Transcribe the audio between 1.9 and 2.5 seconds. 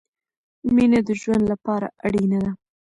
اړينه